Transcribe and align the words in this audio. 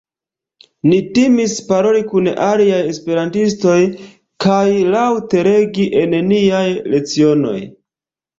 Ni 0.91 0.95
timis 1.17 1.51
paroli 1.67 2.01
kun 2.13 2.29
aliaj 2.45 2.79
esperantistoj 2.93 3.77
kaj 4.47 4.65
laŭt-legi 4.97 5.87
en 6.01 6.17
niaj 6.33 6.65
lecionoj. 6.97 7.57